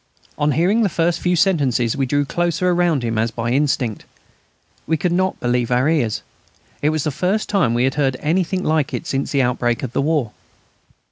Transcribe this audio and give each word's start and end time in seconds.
On 0.35 0.53
hearing 0.53 0.81
the 0.81 0.89
first 0.89 1.19
few 1.19 1.35
sentences 1.35 1.95
we 1.95 2.07
drew 2.07 2.25
closer 2.25 2.71
around 2.71 3.03
him 3.03 3.19
as 3.19 3.29
by 3.29 3.51
instinct. 3.51 4.03
We 4.87 4.97
could 4.97 5.11
not 5.11 5.39
believe 5.39 5.69
our 5.69 5.87
ears. 5.87 6.23
It 6.81 6.89
was 6.89 7.03
the 7.03 7.11
first 7.11 7.47
time 7.47 7.75
we 7.75 7.83
had 7.83 7.93
heard 7.93 8.17
anything 8.19 8.63
like 8.63 8.95
it 8.95 9.05
since 9.05 9.29
the 9.31 9.43
outbreak 9.43 9.83
of 9.83 9.93
the 9.93 10.01
war. 10.01 10.31